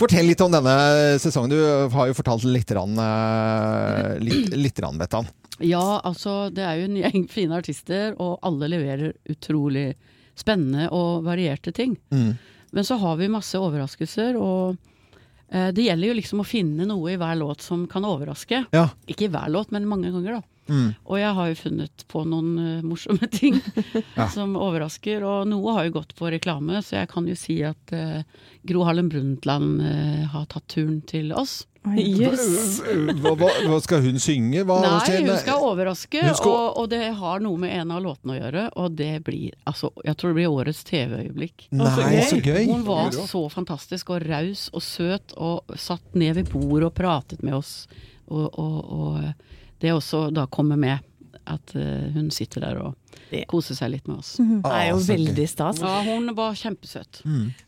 [0.00, 0.76] Fortell litt om denne
[1.20, 1.52] sesongen.
[1.52, 1.58] Du
[1.94, 5.28] har jo fortalt litt, grann, eh, litt, litt rann, Bettan.
[5.60, 9.90] Ja, altså det er jo en gjeng fine artister, og alle leverer utrolig
[10.38, 11.98] spennende og varierte ting.
[12.14, 12.38] Mm.
[12.72, 14.89] Men så har vi masse overraskelser, og eh,
[15.50, 18.60] det gjelder jo liksom å finne noe i hver låt som kan overraske.
[18.70, 18.84] Ja.
[19.10, 20.42] Ikke i hver låt, men mange ganger, da.
[20.70, 20.92] Mm.
[21.10, 23.58] Og jeg har jo funnet på noen eh, morsomme ting
[24.18, 24.28] Ja.
[24.30, 25.24] som overrasker.
[25.26, 28.22] Og noe har jo gått på reklame, så jeg kan jo si at uh,
[28.66, 31.64] Gro Harlem Brundtland uh, har tatt turen til oss.
[31.96, 32.80] Yes.
[33.22, 34.60] Hva, hva, hva skal hun synge?
[34.68, 35.22] Hva Nei, skjer?
[35.24, 38.38] hun skal overraske, Hun skal- og, og det har noe med en av låtene å
[38.40, 38.64] gjøre.
[38.76, 41.68] Og det blir altså Jeg tror det blir årets TV-øyeblikk.
[41.72, 42.66] Nei, så gøy.
[42.68, 47.42] Hun var så fantastisk og raus og søt og satt ned ved bordet og pratet
[47.42, 47.86] med oss.
[48.28, 51.00] Og, og, og det også da kommer med
[51.56, 52.96] at eh, hun sitter der og
[53.50, 54.32] koser seg litt med oss.
[54.38, 55.78] Det er jo Ah, veldig stas.
[55.82, 57.20] Ja, hun var kjempesøt.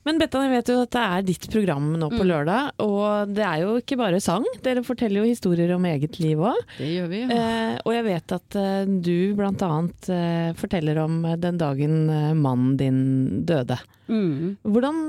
[0.06, 2.28] Men Bettan, jeg vet jo at det er ditt program nå på Mm.
[2.30, 4.44] lørdag, og det er jo ikke bare sang.
[4.62, 6.58] Dere forteller jo historier om eget liv òg.
[6.78, 7.22] Det gjør vi.
[7.30, 9.34] Eh, og jeg vet at eh, du
[9.70, 13.78] annet eh, forteller om eh, den dagen eh, mannen din døde.
[14.08, 14.56] Mm.
[14.66, 15.06] Hvordan,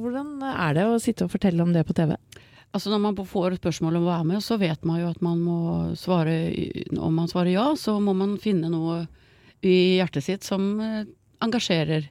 [0.00, 2.14] hvordan er det å sitte og fortelle om det på TV?
[2.76, 5.40] Altså Når man får spørsmål om å være med, så vet man jo at man
[5.40, 5.60] må
[5.96, 6.34] svare
[6.92, 9.06] Om man svarer ja, så må man finne noe
[9.64, 11.06] i hjertet sitt som eh,
[11.42, 12.04] engasjerer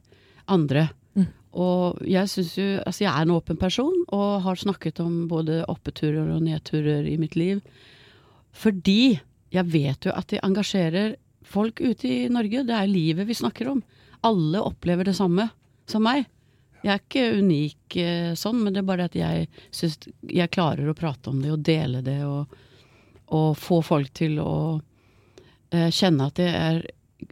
[0.51, 0.87] andre.
[1.13, 1.27] Mm.
[1.61, 5.61] Og jeg syns jo Altså jeg er en åpen person, og har snakket om både
[5.71, 7.61] oppeturer og nedturer i mitt liv.
[8.55, 9.19] Fordi
[9.53, 12.65] jeg vet jo at de engasjerer folk ute i Norge.
[12.65, 13.83] Det er livet vi snakker om.
[14.25, 15.51] Alle opplever det samme
[15.85, 16.25] som meg.
[16.85, 19.97] Jeg er ikke unik eh, sånn, men det er bare at jeg syns
[20.29, 22.51] jeg klarer å prate om det og dele det og,
[23.33, 24.57] og få folk til å
[25.73, 26.83] eh, kjenne at det er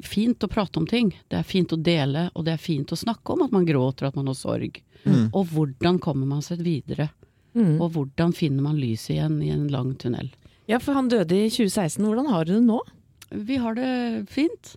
[0.01, 1.11] fint å prate om ting.
[1.29, 4.07] Det er fint å dele, og det er fint å snakke om at man gråter,
[4.07, 4.81] og at man har sorg.
[5.03, 5.27] Mm.
[5.35, 7.11] Og hvordan kommer man seg videre?
[7.53, 7.77] Mm.
[7.77, 10.31] Og hvordan finner man lyset igjen i en lang tunnel?
[10.65, 12.01] Ja, for han døde i 2016.
[12.01, 12.79] Hvordan har du det nå?
[13.29, 13.91] Vi har det
[14.31, 14.73] fint.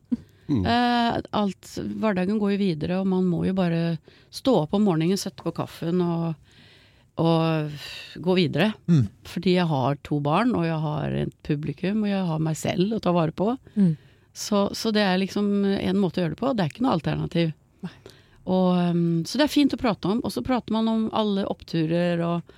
[0.48, 0.62] Mm.
[0.62, 3.96] Eh, alt, hverdagen går jo videre, og man må jo bare
[4.35, 6.35] stå opp om morgenen, sette på kaffen og,
[7.22, 7.78] og
[8.22, 8.72] gå videre.
[8.87, 9.06] Mm.
[9.26, 12.96] Fordi jeg har to barn, og jeg har et publikum, og jeg har meg selv
[12.96, 13.54] å ta vare på.
[13.74, 13.94] Mm.
[14.37, 16.52] Så, så det er liksom en måte å gjøre det på.
[16.52, 17.54] Det er ikke noe alternativ.
[18.46, 20.20] Og, um, så det er fint å prate om.
[20.22, 22.56] Og så prater man om alle oppturer og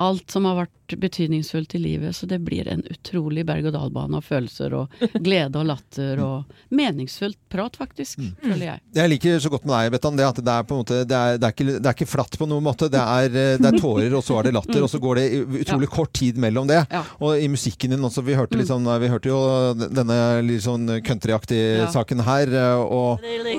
[0.00, 2.16] alt som har vært betydningsfullt i livet.
[2.16, 4.94] Så det blir en utrolig berg-og-dal-bane av følelser og
[5.26, 8.82] glede og latter og meningsfullt prat, faktisk, føler jeg.
[8.90, 11.02] Det jeg liker så godt med deg, Bettan, det at det er på en måte
[11.08, 12.88] Det er, det er, ikke, det er ikke flatt på noen måte.
[12.90, 15.26] Det er, eh, det er tårer, og så er det latter, og så går det
[15.30, 16.80] utrolig utrolig kort tid mellom det.
[16.90, 17.04] Ja.
[17.22, 19.40] Og i musikken din også, vi hørte, litt sånn, vi hørte jo
[19.76, 21.90] denne litt sånn countryaktige Ja.
[21.92, 23.58] saken her, eh, og vi, vi,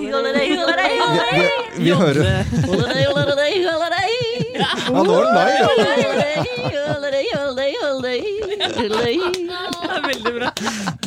[1.85, 2.25] vi hører
[4.61, 6.81] Ja, nå er den deg, ja.
[9.01, 10.49] Veldig bra.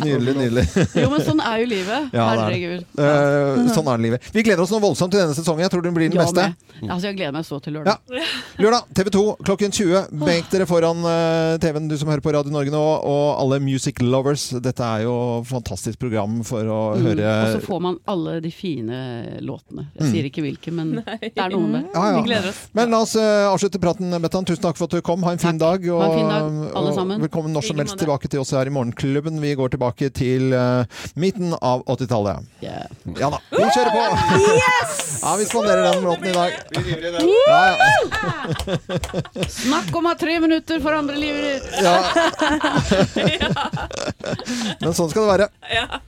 [0.05, 0.65] Nydelig, nydelig.
[0.99, 2.09] Jo, men sånn er jo livet.
[2.15, 2.45] Ja, det er det.
[2.45, 2.83] Herregud.
[3.05, 4.29] Eh, sånn er det livet.
[4.35, 5.65] Vi gleder oss noe voldsomt til denne sesongen.
[5.65, 6.45] Jeg tror den blir den Ja, beste.
[6.45, 6.91] med.
[6.91, 7.97] Altså, jeg gleder meg så til lørdag.
[8.61, 10.03] Lørdag TV 2 klokken 20.
[10.25, 14.01] Benk dere foran eh, TV-en, du som hører på Radio Norge nå, og alle music
[14.05, 14.49] lovers.
[14.65, 17.03] Dette er jo et fantastisk program for å Mm.
[17.09, 18.97] høre Og så får man alle de fine
[19.43, 19.87] låtene.
[19.99, 21.91] Jeg sier ikke hvilke, men det er noe med det.
[21.95, 22.21] Ja, ja.
[22.21, 22.61] Vi gleder oss.
[22.77, 24.45] Men la oss eh, avslutte praten, Bettan.
[24.49, 25.23] Tusen takk for at du kom.
[25.27, 25.85] Ha en fin dag.
[25.91, 26.43] Og, Ha en fin dag,
[26.77, 27.21] alle og sammen.
[27.25, 29.41] velkommen når som helst tilbake til oss her i Morgenklubben.
[29.43, 30.85] Vi går tilbake til uh,
[31.21, 32.47] midten av 80-tallet.
[32.65, 32.87] Yeah.
[33.21, 34.03] Ja da, vi kjører på!
[35.25, 36.53] Ja, vi spanderer den låten i dag.
[37.49, 37.89] Ja, ja.
[39.49, 41.65] Snakk om å ha tre minutter for andre livet ditt!
[41.81, 41.97] ja.
[44.83, 45.49] Men sånn skal det være.
[45.73, 46.01] Ja.